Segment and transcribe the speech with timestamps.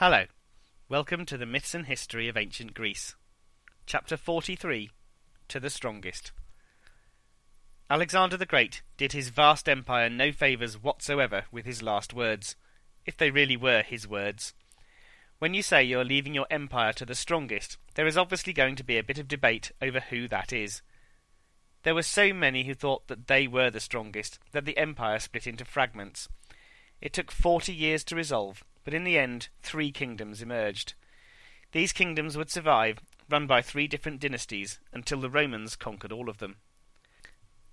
[0.00, 0.26] Hello.
[0.88, 3.16] Welcome to the Myths and History of Ancient Greece.
[3.84, 4.90] Chapter 43
[5.48, 6.30] To the Strongest.
[7.90, 12.54] Alexander the Great did his vast empire no favours whatsoever with his last words,
[13.06, 14.54] if they really were his words.
[15.40, 18.76] When you say you are leaving your empire to the strongest, there is obviously going
[18.76, 20.80] to be a bit of debate over who that is.
[21.82, 25.48] There were so many who thought that they were the strongest that the empire split
[25.48, 26.28] into fragments.
[27.00, 30.94] It took forty years to resolve, but in the end three kingdoms emerged.
[31.72, 36.38] These kingdoms would survive, run by three different dynasties, until the Romans conquered all of
[36.38, 36.56] them.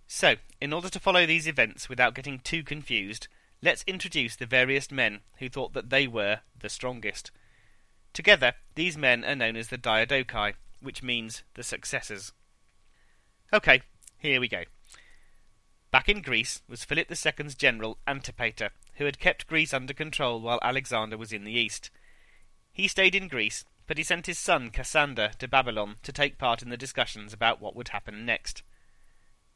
[0.07, 3.29] So, in order to follow these events without getting too confused,
[3.61, 7.31] let's introduce the various men who thought that they were the strongest.
[8.11, 12.33] Together, these men are known as the Diadochi, which means the successors.
[13.53, 13.83] Okay,
[14.17, 14.63] here we go.
[15.95, 20.59] Back in Greece was Philip II's general Antipater, who had kept Greece under control while
[20.61, 21.89] Alexander was in the east.
[22.73, 26.61] He stayed in Greece, but he sent his son Cassander to Babylon to take part
[26.61, 28.61] in the discussions about what would happen next.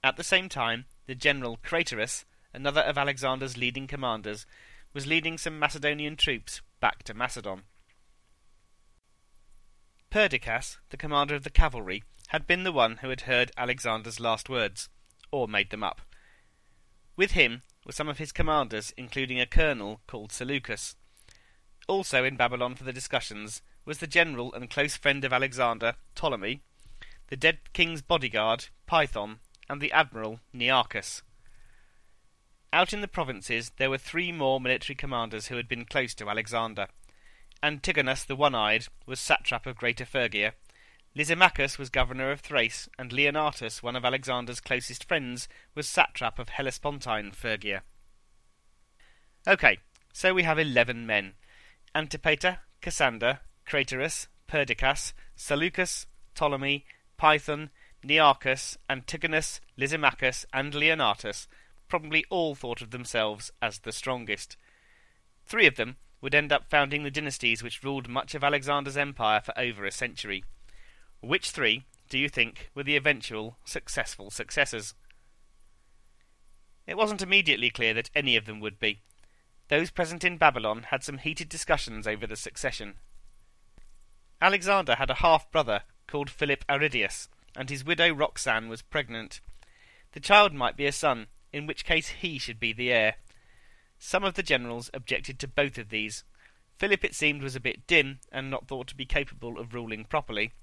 [0.01, 4.45] At the same time, the general Craterus, another of Alexander's leading commanders,
[4.93, 7.63] was leading some Macedonian troops back to Macedon.
[10.09, 14.47] Perdiccas, the commander of the cavalry, had been the one who had heard Alexander's last
[14.47, 14.87] words,
[15.31, 15.99] or made them up.
[17.19, 20.95] With him were some of his commanders, including a colonel called Seleucus.
[21.85, 26.61] Also in Babylon for the discussions was the general and close friend of Alexander, Ptolemy,
[27.27, 31.21] the dead king's bodyguard, Python, and the admiral, Nearchus.
[32.71, 36.29] Out in the provinces there were three more military commanders who had been close to
[36.29, 36.87] Alexander.
[37.61, 40.53] Antigonus the One-Eyed was satrap of Greater Phrygia,
[41.19, 46.47] Lysimachus was governor of Thrace, and Leonatus, one of Alexander's closest friends, was satrap of
[46.47, 47.81] Hellespontine Phrygia.
[49.45, 49.79] Okay,
[50.13, 51.33] so we have eleven men.
[51.93, 56.85] Antipater, Cassander, Craterus, Perdiccas, Seleucus, Ptolemy,
[57.17, 57.69] Python,
[58.01, 61.47] Nearchus, Antigonus, Lysimachus, and Leonatus
[61.89, 64.55] probably all thought of themselves as the strongest.
[65.45, 69.41] Three of them would end up founding the dynasties which ruled much of Alexander's empire
[69.41, 70.45] for over a century.
[71.21, 74.93] Which three do you think were the eventual successful successors?
[76.87, 79.01] It wasn't immediately clear that any of them would be.
[79.67, 82.95] Those present in Babylon had some heated discussions over the succession.
[84.41, 89.41] Alexander had a half brother called Philip Arrhidaeus, and his widow Roxanne was pregnant.
[90.13, 93.15] The child might be a son, in which case he should be the heir.
[93.99, 96.23] Some of the generals objected to both of these.
[96.77, 100.05] Philip, it seemed, was a bit dim, and not thought to be capable of ruling
[100.05, 100.53] properly.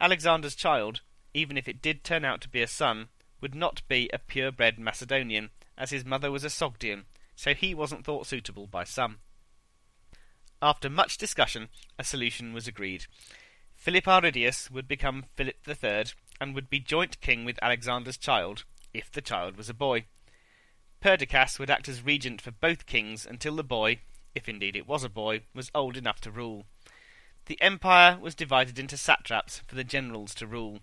[0.00, 1.00] Alexander's child,
[1.34, 3.08] even if it did turn out to be a son,
[3.40, 7.04] would not be a purebred Macedonian, as his mother was a Sogdian,
[7.36, 9.18] so he wasn't thought suitable by some.
[10.60, 13.06] After much discussion, a solution was agreed.
[13.74, 16.06] Philip Arrhidaeus would become Philip III,
[16.40, 20.06] and would be joint king with Alexander's child, if the child was a boy.
[21.00, 24.00] Perdiccas would act as regent for both kings until the boy,
[24.34, 26.66] if indeed it was a boy, was old enough to rule.
[27.48, 30.80] The empire was divided into satraps for the generals to rule.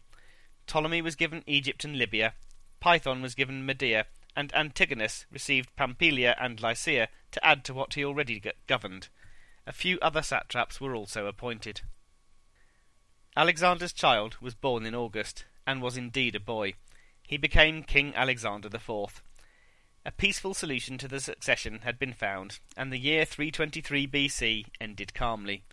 [0.65, 2.33] Ptolemy was given Egypt and Libya,
[2.79, 8.03] Python was given Media, and Antigonus received Pamphylia and Lycia to add to what he
[8.03, 9.09] already governed.
[9.67, 11.81] A few other satraps were also appointed.
[13.37, 16.73] Alexander's child was born in August, and was indeed a boy.
[17.27, 19.21] He became King Alexander IV.
[20.03, 25.13] A peaceful solution to the succession had been found, and the year 323 BC ended
[25.13, 25.63] calmly.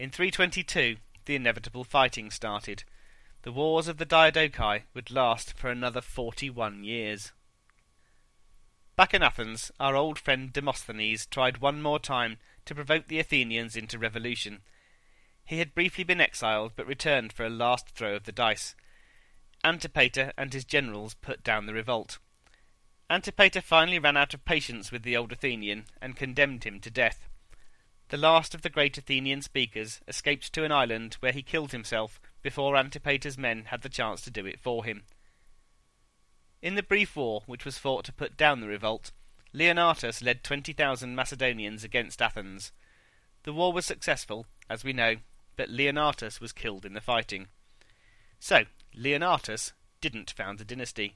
[0.00, 0.96] In 322,
[1.26, 2.84] the inevitable fighting started.
[3.42, 7.32] The wars of the Diadochi would last for another 41 years.
[8.96, 13.76] Back in Athens, our old friend Demosthenes tried one more time to provoke the Athenians
[13.76, 14.60] into revolution.
[15.44, 18.74] He had briefly been exiled, but returned for a last throw of the dice.
[19.62, 22.18] Antipater and his generals put down the revolt.
[23.10, 27.28] Antipater finally ran out of patience with the old Athenian and condemned him to death.
[28.10, 32.20] The last of the great Athenian speakers escaped to an island where he killed himself
[32.42, 35.04] before Antipater's men had the chance to do it for him.
[36.60, 39.12] In the brief war which was fought to put down the revolt,
[39.54, 42.72] Leonatus led 20,000 Macedonians against Athens.
[43.44, 45.16] The war was successful, as we know,
[45.54, 47.46] but Leonatus was killed in the fighting.
[48.40, 51.14] So, Leonatus didn't found a dynasty.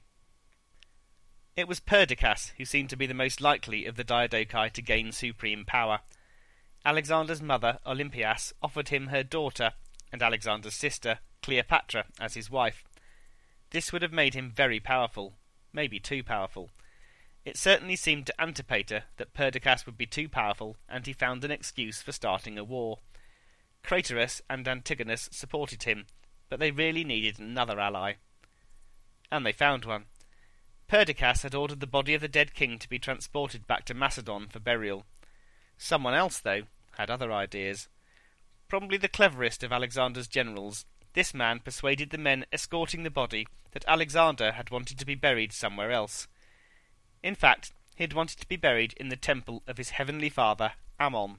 [1.57, 5.11] It was Perdiccas who seemed to be the most likely of the Diadochi to gain
[5.11, 5.99] supreme power.
[6.85, 9.71] Alexander's mother, Olympias, offered him her daughter
[10.11, 12.83] and Alexander's sister, Cleopatra, as his wife.
[13.71, 15.33] This would have made him very powerful,
[15.73, 16.69] maybe too powerful.
[17.43, 21.51] It certainly seemed to Antipater that Perdiccas would be too powerful, and he found an
[21.51, 22.99] excuse for starting a war.
[23.83, 26.05] Craterus and Antigonus supported him,
[26.49, 28.13] but they really needed another ally.
[29.31, 30.05] And they found one.
[30.87, 34.47] Perdiccas had ordered the body of the dead king to be transported back to Macedon
[34.49, 35.05] for burial.
[35.77, 36.63] Someone else, though,
[36.97, 37.87] had other ideas.
[38.67, 43.85] Probably the cleverest of Alexander's generals, this man persuaded the men escorting the body that
[43.87, 46.27] Alexander had wanted to be buried somewhere else.
[47.23, 50.73] In fact, he had wanted to be buried in the temple of his heavenly father,
[50.99, 51.37] Ammon.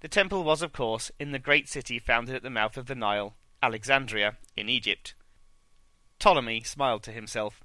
[0.00, 2.94] The temple was, of course, in the great city founded at the mouth of the
[2.94, 5.14] Nile, Alexandria, in Egypt.
[6.18, 7.62] Ptolemy smiled to himself.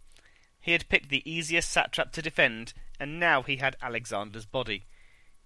[0.62, 4.85] He had picked the easiest satrap to defend, and now he had Alexander's body.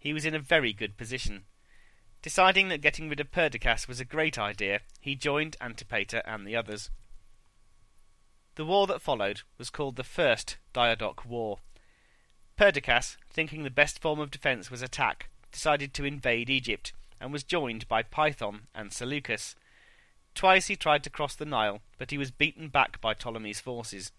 [0.04, 1.46] He was in a very good position.
[2.22, 6.58] Deciding that getting rid of Perdiccas was a great idea, he joined Antipater and the
[6.58, 6.90] others.
[8.56, 11.60] The war that followed was called the First Diadoch War.
[12.58, 16.92] Perdiccas, thinking the best form of defence was attack, decided to invade Egypt,
[17.22, 19.56] and was joined by Python and Seleucus.
[20.36, 24.12] Twice he tried to cross the Nile, but he was beaten back by Ptolemy's forces.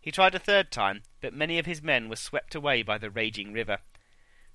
[0.00, 3.08] He tried a third time, but many of his men were swept away by the
[3.08, 3.78] raging river.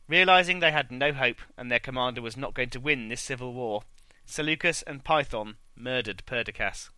[0.09, 3.53] Realizing they had no hope and their commander was not going to win this civil
[3.53, 3.83] war,
[4.25, 6.89] Seleucus and Python murdered Perdiccas.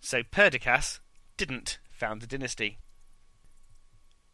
[0.00, 1.00] So Perdiccas
[1.36, 2.78] didn't found a dynasty.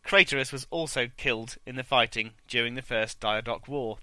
[0.05, 3.99] Craterus was also killed in the fighting during the First Diadoch War.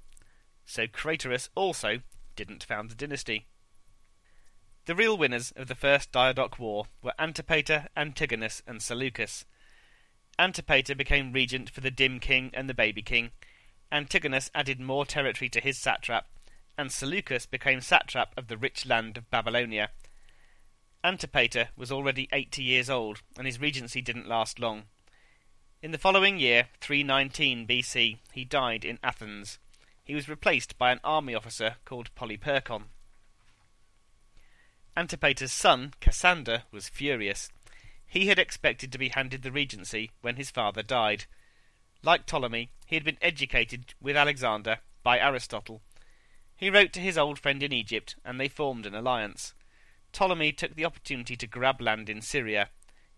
[0.66, 2.00] So Craterus also
[2.36, 3.48] didn't found a dynasty.
[4.86, 9.46] The real winners of the First Diadoch War were Antipater, Antigonus, and Seleucus.
[10.38, 13.32] Antipater became regent for the dim king and the baby king,
[13.94, 16.28] Antigonus added more territory to his satrap,
[16.78, 19.92] and Seleucus became satrap of the rich land of Babylonia.
[21.04, 24.86] Antipater was already eighty years old, and his regency didn't last long.
[25.84, 29.60] In the following year, 319 BC, he died in Athens.
[30.04, 32.86] He was replaced by an army officer called Polyperchon.
[34.98, 37.52] Antipater's son, Cassander, was furious.
[38.08, 41.26] He had expected to be handed the regency when his father died.
[42.04, 45.82] Like Ptolemy, he had been educated with Alexander by Aristotle.
[46.56, 49.54] He wrote to his old friend in Egypt, and they formed an alliance.
[50.12, 52.70] Ptolemy took the opportunity to grab land in Syria.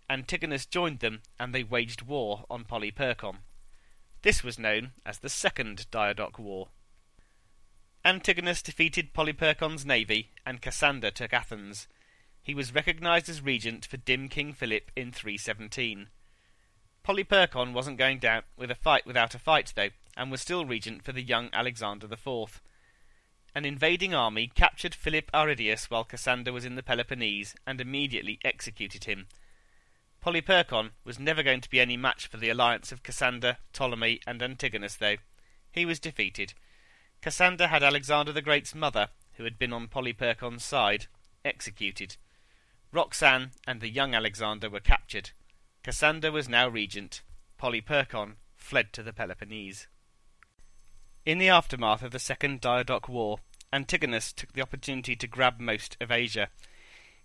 [0.07, 3.37] Antigonus joined them, and they waged war on Polyperchon.
[4.21, 6.69] This was known as the Second Diadoch War.
[8.03, 11.87] Antigonus defeated Polyperchon's navy, and Cassander took Athens.
[12.43, 16.09] He was recognized as regent for dim King Philip in 317.
[17.05, 21.03] Polyperchon wasn't going down with a fight without a fight, though, and was still regent
[21.03, 22.63] for the young Alexander IV.
[23.53, 29.03] An invading army captured Philip Arrhidaeus while Cassander was in the Peloponnese and immediately executed
[29.03, 29.27] him.
[30.19, 34.41] Polyperchon was never going to be any match for the alliance of Cassander, Ptolemy, and
[34.41, 35.17] Antigonus, though.
[35.71, 36.55] He was defeated.
[37.21, 41.05] Cassander had Alexander the Great's mother, who had been on Polyperchon's side,
[41.45, 42.17] executed.
[42.91, 45.29] Roxanne and the young Alexander were captured.
[45.85, 47.21] Cassander was now regent.
[47.61, 49.85] Polyperchon fled to the Peloponnese.
[51.27, 53.37] In the aftermath of the Second Diadoch War,
[53.71, 56.49] Antigonus took the opportunity to grab most of Asia.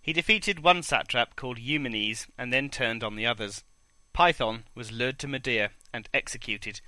[0.02, 3.64] He defeated one satrap called Eumenes and then turned on the others.
[4.12, 6.82] Python was lured to Media and executed.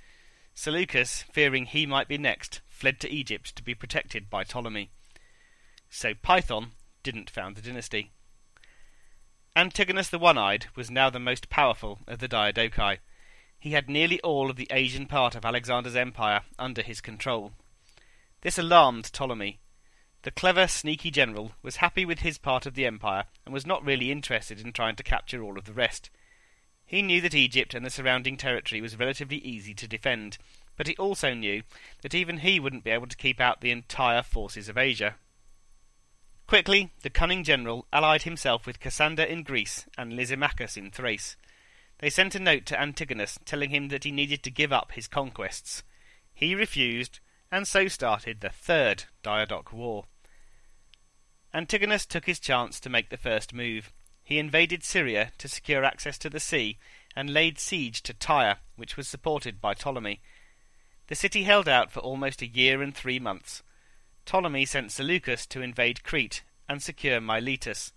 [0.53, 4.91] Seleucus, fearing he might be next, fled to Egypt to be protected by Ptolemy.
[5.89, 8.11] So Python didn't found the dynasty.
[9.55, 12.97] Antigonus the One-Eyed was now the most powerful of the Diadochi.
[13.59, 17.51] He had nearly all of the Asian part of Alexander's empire under his control.
[18.41, 19.59] This alarmed Ptolemy.
[20.23, 23.85] The clever, sneaky general was happy with his part of the empire and was not
[23.85, 26.09] really interested in trying to capture all of the rest.
[26.83, 30.39] He knew that Egypt and the surrounding territory was relatively easy to defend,
[30.75, 31.61] but he also knew
[32.01, 35.15] that even he wouldn't be able to keep out the entire forces of Asia.
[36.53, 41.35] Quickly, the cunning general allied himself with Cassander in Greece and Lysimachus in Thrace.
[41.97, 45.07] They sent a note to Antigonus telling him that he needed to give up his
[45.07, 45.81] conquests.
[46.31, 50.05] He refused, and so started the Third Diadoch War.
[51.55, 53.91] Antigonus took his chance to make the first move.
[54.23, 56.77] He invaded Syria to secure access to the sea
[57.15, 60.21] and laid siege to Tyre, which was supported by Ptolemy.
[61.07, 63.63] The city held out for almost a year and three months.
[64.25, 67.91] Ptolemy sent Seleucus to invade Crete and secure Miletus.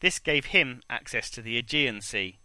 [0.00, 2.38] This gave him access to the Aegean Sea.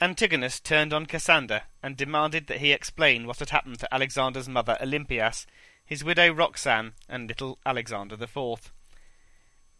[0.00, 4.76] Antigonus turned on Cassander and demanded that he explain what had happened to Alexander's mother
[4.80, 5.46] Olympias,
[5.84, 8.72] his widow Roxanne, and little Alexander IV.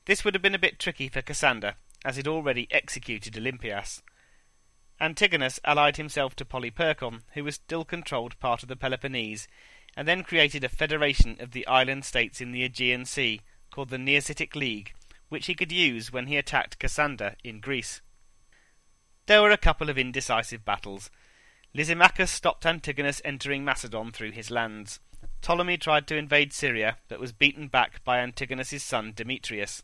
[0.04, 1.74] This would have been a bit tricky for Cassander,
[2.04, 4.02] as he'd already executed Olympias.
[5.00, 9.48] Antigonus allied himself to Polyperchon, who was still controlled part of the Peloponnese,
[9.96, 13.96] and then created a federation of the island states in the Aegean Sea called the
[13.96, 14.92] Nesiotic League,
[15.28, 18.00] which he could use when he attacked Cassander in Greece.
[19.26, 21.10] There were a couple of indecisive battles.
[21.74, 25.00] Lysimachus stopped Antigonus entering Macedon through his lands.
[25.40, 29.82] Ptolemy tried to invade Syria, but was beaten back by Antigonus's son Demetrius.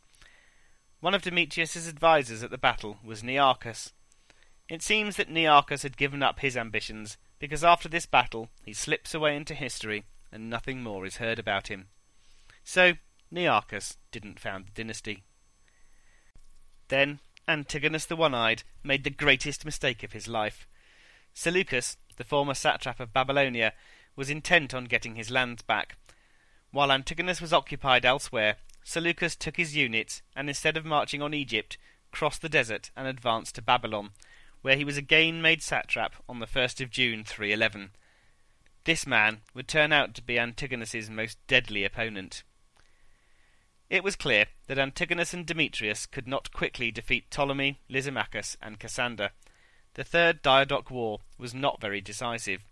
[1.00, 3.92] One of Demetrius's advisers at the battle was Nearchus.
[4.68, 9.14] It seems that Nearchus had given up his ambitions, because after this battle he slips
[9.14, 11.86] away into history, and nothing more is heard about him.
[12.64, 12.94] So
[13.32, 15.22] Nearchus didn't found the dynasty.
[16.88, 20.66] Then Antigonus the One-Eyed made the greatest mistake of his life.
[21.32, 23.72] Seleucus, the former satrap of Babylonia,
[24.16, 25.96] was intent on getting his lands back.
[26.72, 31.78] While Antigonus was occupied elsewhere, Seleucus took his units and instead of marching on Egypt,
[32.10, 34.10] crossed the desert and advanced to Babylon,
[34.62, 37.90] where he was again made satrap on the 1st of June 311.
[38.84, 42.42] This man would turn out to be Antigonus's most deadly opponent.
[43.90, 49.30] It was clear that Antigonus and Demetrius could not quickly defeat Ptolemy, Lysimachus, and Cassander.
[49.94, 52.62] The Third Diadoch War was not very decisive.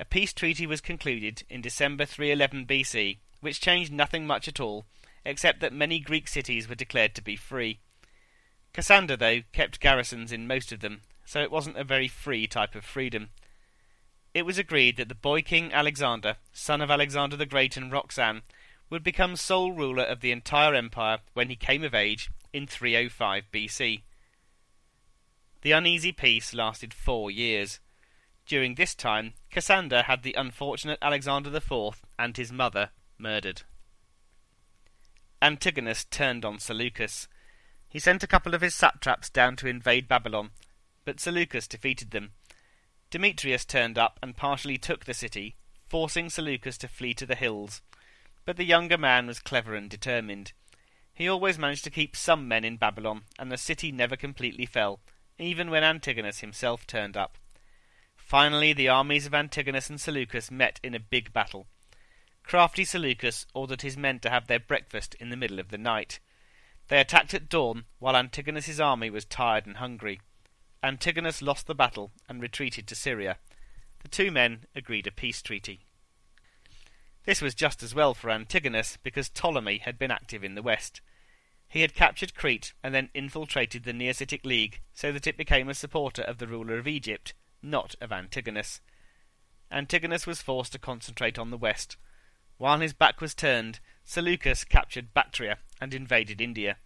[0.00, 4.84] A peace treaty was concluded in December 311 BC, which changed nothing much at all,
[5.24, 7.78] except that many Greek cities were declared to be free.
[8.72, 12.74] Cassander, though, kept garrisons in most of them, so it wasn't a very free type
[12.74, 13.30] of freedom.
[14.34, 18.42] It was agreed that the boy king Alexander, son of Alexander the Great and Roxanne,
[18.88, 23.44] would become sole ruler of the entire empire when he came of age in 305
[23.52, 24.02] BC.
[25.62, 27.78] The uneasy peace lasted four years.
[28.46, 33.62] During this time, Cassander had the unfortunate Alexander IV and his mother murdered.
[35.40, 37.28] Antigonus turned on Seleucus.
[37.92, 40.52] He sent a couple of his satraps down to invade Babylon,
[41.04, 42.30] but Seleucus defeated them.
[43.10, 45.56] Demetrius turned up and partially took the city,
[45.88, 47.82] forcing Seleucus to flee to the hills.
[48.46, 50.52] But the younger man was clever and determined.
[51.12, 55.00] He always managed to keep some men in Babylon, and the city never completely fell,
[55.38, 57.36] even when Antigonus himself turned up.
[58.16, 61.66] Finally, the armies of Antigonus and Seleucus met in a big battle.
[62.42, 66.20] Crafty Seleucus ordered his men to have their breakfast in the middle of the night.
[66.92, 70.20] They attacked at dawn, while Antigonus's army was tired and hungry.
[70.82, 73.38] Antigonus lost the battle and retreated to Syria.
[74.02, 75.86] The two men agreed a peace treaty.
[77.24, 81.00] This was just as well for Antigonus, because Ptolemy had been active in the west.
[81.66, 85.74] He had captured Crete and then infiltrated the Nesiotic League so that it became a
[85.74, 87.32] supporter of the ruler of Egypt,
[87.62, 88.82] not of Antigonus.
[89.70, 91.96] Antigonus was forced to concentrate on the west.
[92.58, 96.76] While his back was turned, Seleucus captured Bactria and invaded India.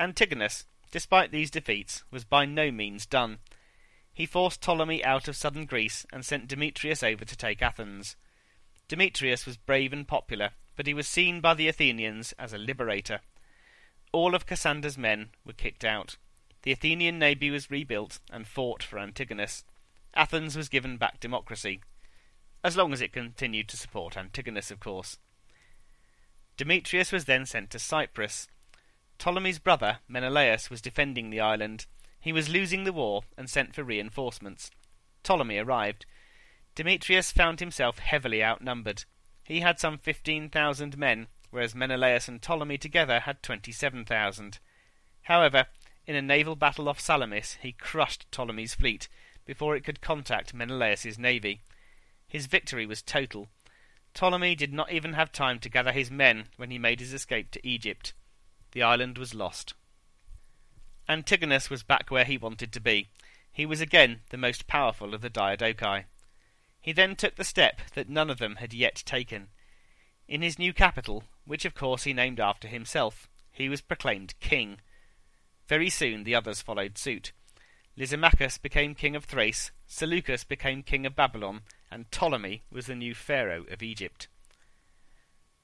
[0.00, 3.38] Antigonus, despite these defeats, was by no means done.
[4.14, 8.16] He forced Ptolemy out of southern Greece and sent Demetrius over to take Athens.
[8.88, 13.20] Demetrius was brave and popular, but he was seen by the Athenians as a liberator.
[14.10, 16.16] All of Cassander's men were kicked out.
[16.62, 19.64] The Athenian navy was rebuilt and fought for Antigonus.
[20.14, 21.80] Athens was given back democracy,
[22.64, 25.18] as long as it continued to support Antigonus, of course.
[26.56, 28.48] Demetrius was then sent to Cyprus.
[29.20, 31.84] Ptolemy's brother, Menelaus, was defending the island.
[32.18, 34.70] He was losing the war and sent for reinforcements.
[35.22, 36.06] Ptolemy arrived.
[36.74, 39.04] Demetrius found himself heavily outnumbered.
[39.44, 44.58] He had some fifteen thousand men, whereas Menelaus and Ptolemy together had twenty-seven thousand.
[45.24, 45.66] However,
[46.06, 49.06] in a naval battle off Salamis, he crushed Ptolemy's fleet
[49.44, 51.60] before it could contact Menelaus's navy.
[52.26, 53.48] His victory was total.
[54.14, 57.50] Ptolemy did not even have time to gather his men when he made his escape
[57.50, 58.14] to Egypt.
[58.72, 59.74] The island was lost.
[61.08, 63.08] Antigonus was back where he wanted to be.
[63.52, 66.04] He was again the most powerful of the Diadochi.
[66.80, 69.48] He then took the step that none of them had yet taken.
[70.28, 74.78] In his new capital, which of course he named after himself, he was proclaimed king.
[75.66, 77.32] Very soon the others followed suit.
[77.96, 83.14] Lysimachus became king of Thrace, Seleucus became king of Babylon, and Ptolemy was the new
[83.14, 84.28] pharaoh of Egypt.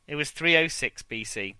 [0.08, 1.54] It was 306 BC.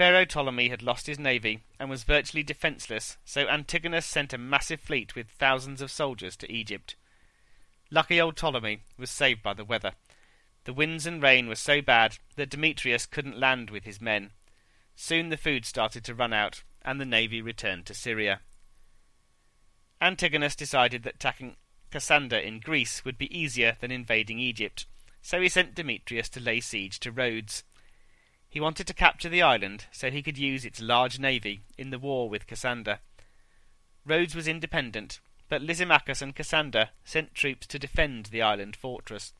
[0.00, 4.80] Pharaoh Ptolemy had lost his navy and was virtually defenceless, so Antigonus sent a massive
[4.80, 6.96] fleet with thousands of soldiers to Egypt.
[7.90, 9.92] Lucky old Ptolemy was saved by the weather.
[10.64, 14.30] The winds and rain were so bad that Demetrius couldn't land with his men.
[14.96, 18.40] Soon the food started to run out, and the navy returned to Syria.
[20.00, 21.56] Antigonus decided that attacking
[21.90, 24.86] Cassander in Greece would be easier than invading Egypt,
[25.20, 27.64] so he sent Demetrius to lay siege to Rhodes.
[28.50, 32.00] He wanted to capture the island so he could use its large navy in the
[32.00, 32.98] war with Cassander.
[34.04, 39.32] Rhodes was independent, but Lysimachus and Cassander sent troops to defend the island fortress.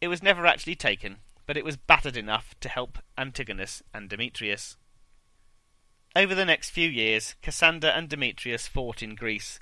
[0.00, 4.78] It was never actually taken, but it was battered enough to help Antigonus and Demetrius.
[6.16, 9.60] Over the next few years, Cassander and Demetrius fought in Greece.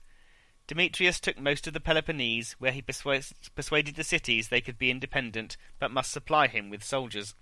[0.68, 5.56] Demetrius took most of the Peloponnese, where he persuaded the cities they could be independent,
[5.80, 7.34] but must supply him with soldiers.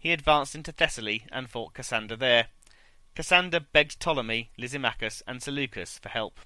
[0.00, 2.46] He advanced into Thessaly and fought Cassander there.
[3.14, 6.40] Cassander begged Ptolemy, Lysimachus, and Seleucus for help.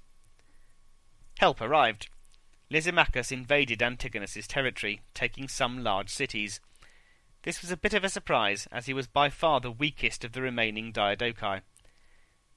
[1.39, 2.09] Help arrived.
[2.69, 6.61] Lysimachus invaded Antigonus's territory, taking some large cities.
[7.45, 10.33] This was a bit of a surprise, as he was by far the weakest of
[10.33, 11.61] the remaining Diadochi.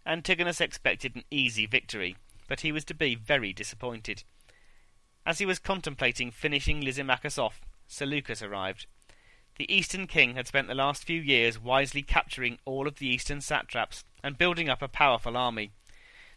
[0.03, 2.15] Antigonus expected an easy victory,
[2.47, 4.23] but he was to be very disappointed.
[5.27, 8.87] As he was contemplating finishing Lysimachus off, Seleucus arrived.
[9.57, 13.41] The Eastern king had spent the last few years wisely capturing all of the eastern
[13.41, 15.71] satraps and building up a powerful army.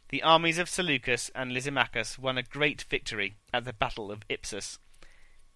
[0.08, 4.78] The armies of Seleucus and Lysimachus won a great victory at the Battle of Ipsus.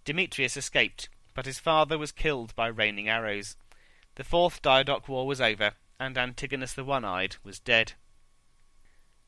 [0.04, 3.56] Demetrius escaped, but his father was killed by raining arrows.
[4.16, 7.94] The Fourth Diadoch War was over, and Antigonus the One-Eyed was dead.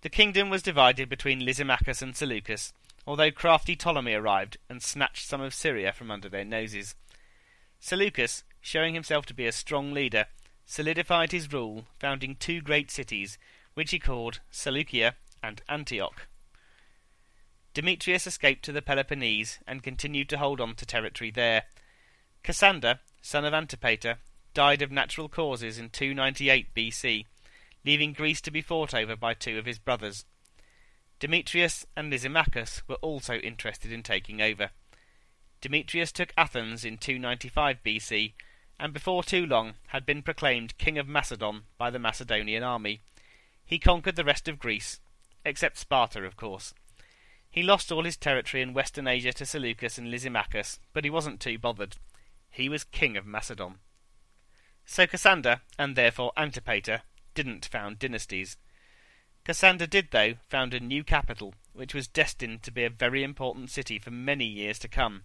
[0.03, 2.73] The kingdom was divided between Lysimachus and Seleucus,
[3.07, 6.95] although crafty Ptolemy arrived and snatched some of Syria from under their noses.
[7.79, 10.27] Seleucus, showing himself to be a strong leader,
[10.65, 13.39] solidified his rule, founding two great cities,
[13.75, 16.27] which he called Seleucia and Antioch.
[17.75, 21.65] Demetrius escaped to the Peloponnese and continued to hold on to territory there.
[22.43, 24.19] Cassander, son of Antipater,
[24.55, 27.27] died of natural causes in 298 BC,
[27.85, 30.25] leaving Greece to be fought over by two of his brothers.
[31.19, 34.71] Demetrius and Lysimachus were also interested in taking over.
[35.61, 38.33] Demetrius took Athens in 295 BC,
[38.79, 43.01] and before too long had been proclaimed King of Macedon by the Macedonian army.
[43.65, 45.01] He conquered the rest of Greece,
[45.45, 46.75] except Sparta, of course.
[47.51, 51.41] He lost all his territory in Western Asia to Seleucus and Lysimachus, but he wasn't
[51.41, 51.97] too bothered.
[52.51, 53.77] He was King of Macedon.
[54.85, 57.03] So Cassander, and therefore Antipater,
[57.35, 58.57] didn't found dynasties.
[59.45, 63.71] Cassander did, though, found a new capital, which was destined to be a very important
[63.71, 65.23] city for many years to come.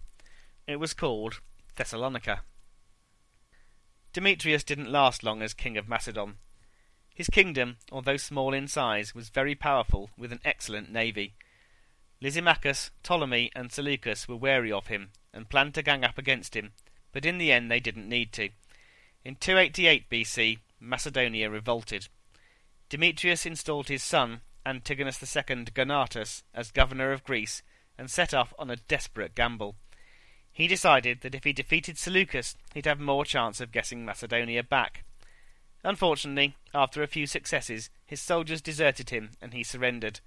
[0.66, 1.40] It was called
[1.76, 2.42] Thessalonica.
[4.12, 6.36] Demetrius didn't last long as king of Macedon.
[7.14, 11.34] His kingdom, although small in size, was very powerful, with an excellent navy.
[12.20, 16.72] Lysimachus, Ptolemy, and Seleucus were wary of him, and planned to gang up against him,
[17.10, 18.50] but in the end they didn't need to.
[19.24, 22.08] In 288 BC, Macedonia revolted.
[22.88, 27.62] Demetrius installed his son, Antigonus II Gonatas, as governor of Greece,
[27.98, 29.76] and set off on a desperate gamble.
[30.52, 35.04] He decided that if he defeated Seleucus, he'd have more chance of getting Macedonia back.
[35.82, 40.20] Unfortunately, after a few successes, his soldiers deserted him and he surrendered.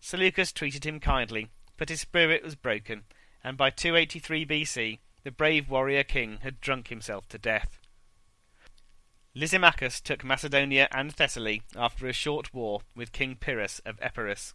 [0.00, 1.48] Seleucus treated him kindly,
[1.78, 3.04] but his spirit was broken,
[3.42, 7.78] and by 283 BC, the brave warrior king had drunk himself to death.
[9.34, 14.54] Lysimachus took Macedonia and Thessaly after a short war with King Pyrrhus of Epirus.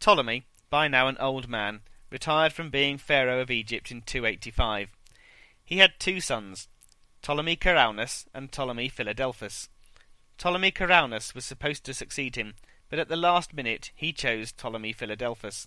[0.00, 4.94] Ptolemy, by now an old man, retired from being Pharaoh of Egypt in 285.
[5.64, 6.68] He had two sons,
[7.22, 9.68] Ptolemy Ceraunus and Ptolemy Philadelphus.
[10.36, 12.54] Ptolemy Ceraunus was supposed to succeed him,
[12.90, 15.66] but at the last minute he chose Ptolemy Philadelphus.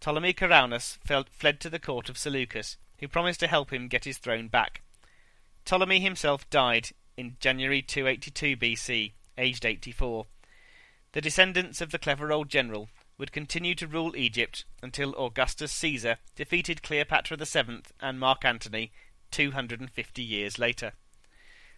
[0.00, 0.98] Ptolemy Ceraunus
[1.30, 4.82] fled to the court of Seleucus, who promised to help him get his throne back.
[5.64, 10.26] Ptolemy himself died in January 282 BC, aged 84.
[11.12, 16.18] The descendants of the clever old general would continue to rule Egypt until Augustus Caesar
[16.34, 18.92] defeated Cleopatra VII and Mark Antony
[19.30, 20.92] 250 years later.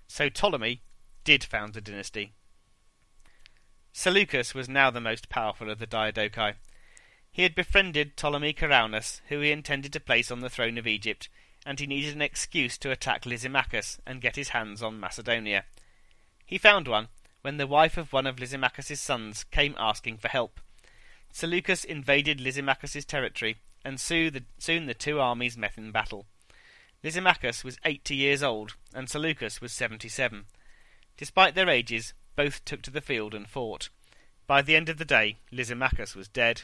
[0.06, 0.82] So Ptolemy
[1.24, 2.32] did found the dynasty.
[3.92, 6.54] Seleucus was now the most powerful of the Diadochi.
[7.30, 11.28] He had befriended Ptolemy Ceraunus, who he intended to place on the throne of Egypt,
[11.66, 15.64] and he needed an excuse to attack Lysimachus and get his hands on Macedonia.
[16.46, 17.08] He found one
[17.42, 20.60] when the wife of one of Lysimachus's sons came asking for help.
[21.32, 26.26] Seleucus invaded Lysimachus's territory, and soon the, two armies met in battle.
[27.04, 30.46] Lysimachus was eighty years old, and Seleucus was seventy-seven.
[31.16, 33.88] Despite their ages, both took to the field and fought.
[34.46, 36.62] By the end of the day, Lysimachus was dead.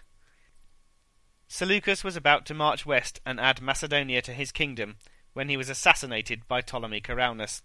[1.46, 4.96] Seleucus was about to march west and add Macedonia to his kingdom
[5.34, 7.62] when he was assassinated by Ptolemy Ceraunus.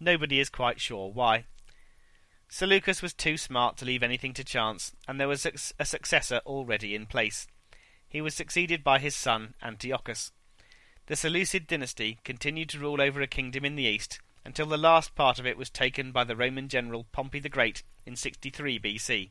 [0.00, 1.44] Nobody is quite sure why.
[2.52, 6.94] Seleucus was too smart to leave anything to chance, and there was a successor already
[6.94, 7.46] in place.
[8.06, 10.32] He was succeeded by his son Antiochus.
[11.06, 15.14] The Seleucid dynasty continued to rule over a kingdom in the east until the last
[15.14, 19.30] part of it was taken by the Roman general Pompey the Great in 63 BC.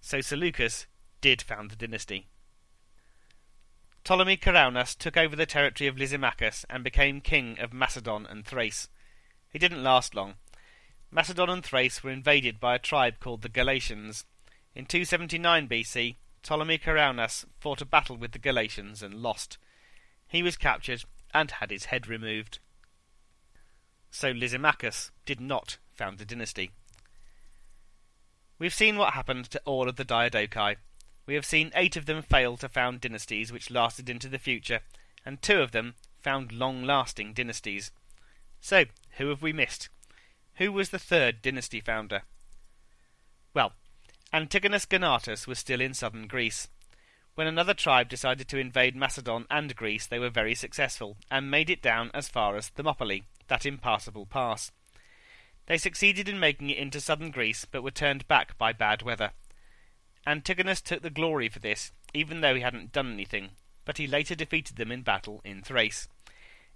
[0.00, 0.86] so Seleucus
[1.20, 2.26] did found the dynasty.
[4.02, 8.88] Ptolemy Ceraunus took over the territory of Lysimachus and became king of Macedon and Thrace.
[9.52, 10.36] He didn't last long.
[11.12, 14.24] Macedon and Thrace were invaded by a tribe called the Galatians.
[14.74, 19.58] In 279 BC, Ptolemy Ceraunus fought a battle with the Galatians and lost.
[20.28, 22.60] He was captured and had his head removed.
[24.10, 26.70] So Lysimachus did not found the dynasty.
[28.58, 30.76] We've seen what happened to all of the Diadochi.
[31.26, 34.80] We have seen eight of them fail to found dynasties which lasted into the future,
[35.24, 37.90] and two of them found long lasting dynasties.
[38.60, 38.84] So,
[39.16, 39.88] who have we missed?
[40.60, 42.20] Who was the third dynasty founder?
[43.54, 43.72] Well,
[44.30, 46.68] Antigonus Gonatas was still in southern Greece.
[47.34, 51.70] When another tribe decided to invade Macedon and Greece, they were very successful, and made
[51.70, 54.70] it down as far as Thermopylae, that impassable pass.
[55.64, 59.30] They succeeded in making it into southern Greece, but were turned back by bad weather.
[60.26, 63.52] Antigonus took the glory for this, even though he hadn't done anything,
[63.86, 66.06] but he later defeated them in battle in Thrace.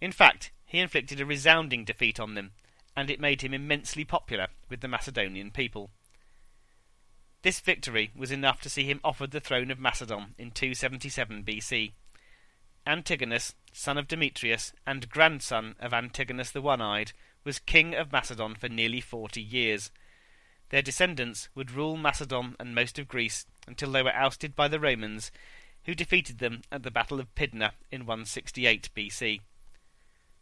[0.01, 2.53] In fact, he inflicted a resounding defeat on them,
[2.97, 5.91] and it made him immensely popular with the Macedonian people.
[7.43, 11.93] This victory was enough to see him offered the throne of Macedon in 277 BC.
[12.87, 17.13] Antigonus, son of Demetrius and grandson of Antigonus the One-Eyed,
[17.45, 19.91] was king of Macedon for nearly forty years.
[20.71, 24.81] Their descendants would rule Macedon and most of Greece until they were ousted by the
[24.81, 25.31] Romans,
[25.85, 29.41] who defeated them at the Battle of Pydna in 168 BC.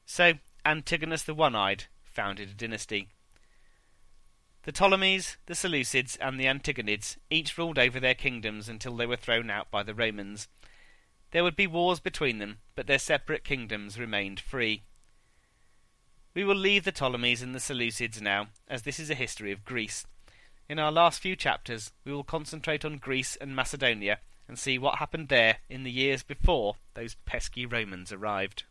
[0.07, 0.35] So
[0.65, 3.09] Antigonus the One-Eyed founded a dynasty.
[4.65, 9.17] The Ptolemies, the Seleucids, and the Antigonids each ruled over their kingdoms until they were
[9.17, 10.47] thrown out by the Romans.
[11.33, 14.83] There would be wars between them, but their separate kingdoms remained free.
[16.35, 19.65] We will leave the Ptolemies and the Seleucids now, as this is a history of
[19.65, 20.07] Greece.
[20.69, 24.99] In our last few chapters, we will concentrate on Greece and Macedonia and see what
[24.99, 28.65] happened there in the years before those pesky Romans arrived.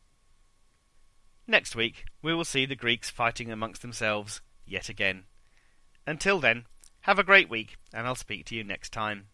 [1.47, 5.23] Next week, we will see the Greeks fighting amongst themselves yet again.
[6.05, 6.65] Until then,
[7.01, 9.27] have a great week, and I'll speak to you next time.